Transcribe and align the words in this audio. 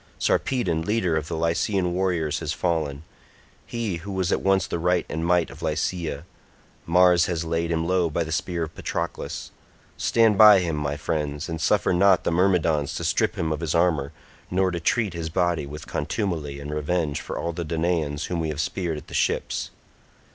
Sarpedon 0.17 0.81
leader 0.81 1.15
of 1.15 1.27
the 1.27 1.37
Lycian 1.37 1.93
warriors 1.93 2.39
has 2.39 2.53
fallen—he 2.53 3.97
who 3.97 4.11
was 4.11 4.31
at 4.31 4.41
once 4.41 4.65
the 4.65 4.79
right 4.79 5.05
and 5.07 5.23
might 5.27 5.51
of 5.51 5.61
Lycia; 5.61 6.25
Mars 6.87 7.27
has 7.27 7.45
laid 7.45 7.69
him 7.69 7.85
low 7.87 8.09
by 8.09 8.23
the 8.23 8.31
spear 8.31 8.63
of 8.63 8.73
Patroclus. 8.73 9.51
Stand 9.97 10.39
by 10.39 10.57
him, 10.57 10.75
my 10.75 10.97
friends, 10.97 11.47
and 11.47 11.61
suffer 11.61 11.93
not 11.93 12.23
the 12.23 12.31
Myrmidons 12.31 12.95
to 12.95 13.03
strip 13.03 13.35
him 13.37 13.51
of 13.51 13.59
his 13.59 13.75
armour, 13.75 14.11
nor 14.49 14.71
to 14.71 14.79
treat 14.79 15.13
his 15.13 15.29
body 15.29 15.67
with 15.67 15.85
contumely 15.85 16.59
in 16.59 16.69
revenge 16.71 17.21
for 17.21 17.37
all 17.37 17.53
the 17.53 17.63
Danaans 17.63 18.25
whom 18.25 18.39
we 18.39 18.49
have 18.49 18.59
speared 18.59 18.97
at 18.97 19.05
the 19.05 19.13
ships." 19.13 19.69